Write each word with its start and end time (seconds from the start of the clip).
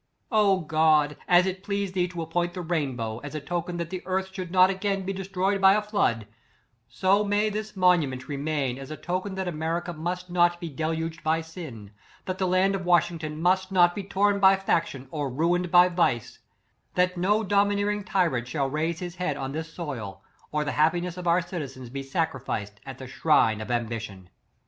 "God! 0.71 1.15
as 1.27 1.45
it 1.45 1.61
pleased 1.63 1.93
thee 1.93 2.07
to 2.07 2.23
appoint 2.23 2.55
the 2.55 2.61
rain 2.63 2.95
bow, 2.95 3.19
as 3.19 3.35
a 3.35 3.39
token 3.39 3.77
that 3.77 3.91
the 3.91 4.01
earth 4.07 4.33
should 4.33 4.49
not 4.49 4.71
again 4.71 5.05
be 5.05 5.13
destroyed 5.13 5.61
by 5.61 5.75
a 5.75 5.81
flood, 5.83 6.25
so 6.89 7.23
may 7.23 7.51
this 7.51 7.75
monument 7.75 8.27
remain 8.27 8.79
as 8.79 8.89
a 8.89 8.97
token 8.97 9.35
that 9.35 9.47
America 9.47 9.93
must 9.93 10.27
not 10.27 10.59
be 10.59 10.69
deluged 10.69 11.23
by 11.23 11.39
sin; 11.39 11.91
that 12.25 12.39
the 12.39 12.47
land 12.47 12.73
of 12.73 12.83
Washington 12.83 13.39
must 13.39 13.71
not 13.71 13.93
be 13.93 14.03
torn 14.03 14.39
by 14.39 14.55
faction 14.55 15.07
or 15.11 15.29
ruined 15.29 15.69
by 15.69 15.87
vice; 15.87 16.39
that 16.95 17.15
no 17.15 17.43
domineering 17.43 18.03
tyrant 18.03 18.47
shall 18.47 18.71
raise 18.71 18.97
his 19.01 19.17
head 19.17 19.37
on 19.37 19.51
this 19.51 19.71
soil, 19.71 20.23
or 20.51 20.63
the 20.63 20.71
happiness 20.71 21.15
of 21.15 21.27
our 21.27 21.43
citizens 21.43 21.91
be 21.91 22.01
sacrificed 22.01 22.79
at 22.87 22.97
the 22.97 23.05
shrine 23.05 23.61
of 23.61 23.69
ambition. 23.69 24.31